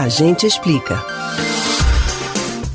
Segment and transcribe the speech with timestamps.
[0.00, 1.19] A gente explica.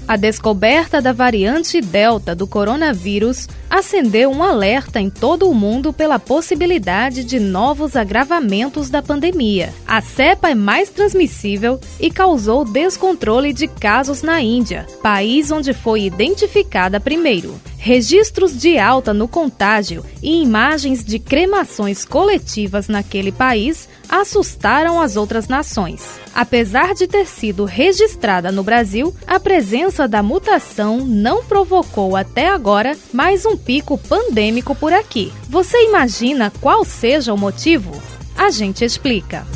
[0.07, 6.19] A descoberta da variante Delta do coronavírus acendeu um alerta em todo o mundo pela
[6.19, 9.73] possibilidade de novos agravamentos da pandemia.
[9.87, 16.03] A cepa é mais transmissível e causou descontrole de casos na Índia, país onde foi
[16.03, 17.59] identificada primeiro.
[17.77, 25.47] Registros de alta no contágio e imagens de cremações coletivas naquele país assustaram as outras
[25.47, 26.19] nações.
[26.33, 32.97] Apesar de ter sido registrada no Brasil, a presença da mutação não provocou até agora
[33.13, 35.31] mais um pico pandêmico por aqui.
[35.47, 38.03] Você imagina qual seja o motivo?
[38.37, 39.47] A gente explica.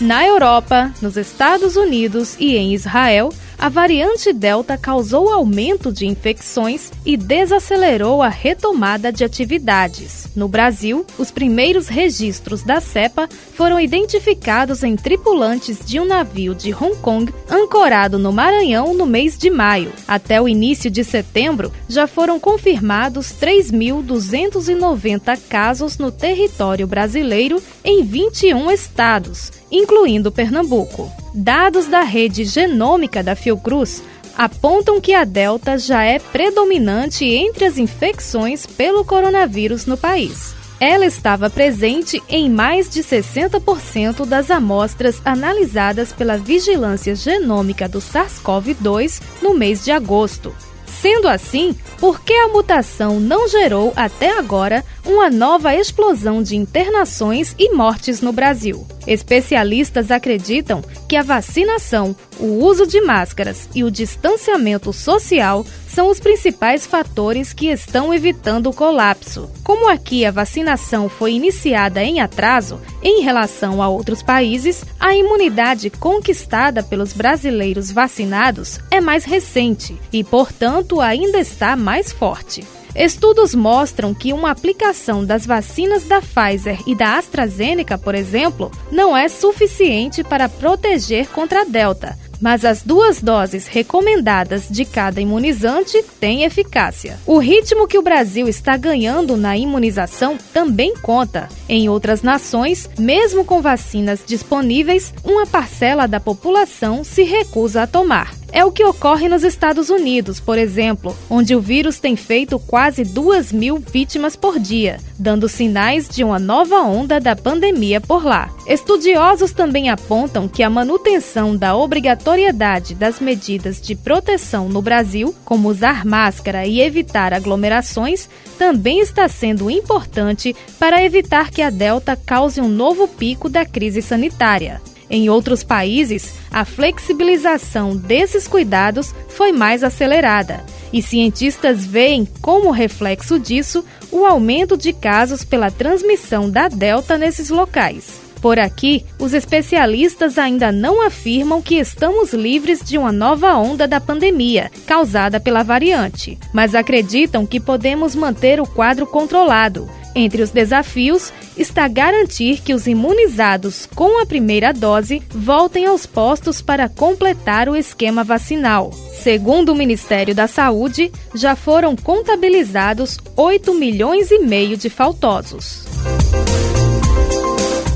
[0.00, 3.30] Na Europa, nos Estados Unidos e em Israel,
[3.60, 10.28] a variante Delta causou aumento de infecções e desacelerou a retomada de atividades.
[10.34, 16.72] No Brasil, os primeiros registros da cepa foram identificados em tripulantes de um navio de
[16.72, 19.92] Hong Kong ancorado no Maranhão no mês de maio.
[20.08, 28.70] Até o início de setembro, já foram confirmados 3.290 casos no território brasileiro em 21
[28.70, 31.10] estados, incluindo Pernambuco.
[31.34, 34.02] Dados da rede genômica da Fiocruz
[34.36, 40.54] apontam que a Delta já é predominante entre as infecções pelo coronavírus no país.
[40.80, 49.20] Ela estava presente em mais de 60% das amostras analisadas pela Vigilância Genômica do SARS-CoV-2
[49.42, 50.54] no mês de agosto.
[51.00, 57.54] Sendo assim, por que a mutação não gerou até agora uma nova explosão de internações
[57.58, 58.86] e mortes no Brasil?
[59.06, 66.20] Especialistas acreditam que a vacinação, o uso de máscaras e o distanciamento social são os
[66.20, 69.50] principais fatores que estão evitando o colapso.
[69.62, 75.90] Como aqui a vacinação foi iniciada em atraso em relação a outros países, a imunidade
[75.90, 82.64] conquistada pelos brasileiros vacinados é mais recente e, portanto, ainda está mais forte.
[82.94, 89.16] Estudos mostram que uma aplicação das vacinas da Pfizer e da AstraZeneca, por exemplo, não
[89.16, 96.02] é suficiente para proteger contra a Delta, mas as duas doses recomendadas de cada imunizante
[96.18, 97.18] têm eficácia.
[97.26, 101.48] O ritmo que o Brasil está ganhando na imunização também conta.
[101.68, 108.39] Em outras nações, mesmo com vacinas disponíveis, uma parcela da população se recusa a tomar.
[108.52, 113.04] É o que ocorre nos Estados Unidos, por exemplo, onde o vírus tem feito quase
[113.04, 118.50] 2 mil vítimas por dia, dando sinais de uma nova onda da pandemia por lá.
[118.66, 125.68] Estudiosos também apontam que a manutenção da obrigatoriedade das medidas de proteção no Brasil, como
[125.68, 128.28] usar máscara e evitar aglomerações,
[128.58, 134.02] também está sendo importante para evitar que a Delta cause um novo pico da crise
[134.02, 134.80] sanitária.
[135.10, 143.38] Em outros países, a flexibilização desses cuidados foi mais acelerada, e cientistas veem como reflexo
[143.38, 148.29] disso o aumento de casos pela transmissão da Delta nesses locais.
[148.40, 154.00] Por aqui, os especialistas ainda não afirmam que estamos livres de uma nova onda da
[154.00, 161.32] pandemia causada pela variante, mas acreditam que podemos manter o quadro controlado entre os desafios
[161.56, 167.76] está garantir que os imunizados com a primeira dose voltem aos postos para completar o
[167.76, 168.92] esquema vacinal.
[168.92, 175.89] Segundo o Ministério da Saúde, já foram contabilizados 8 milhões e meio de faltosos.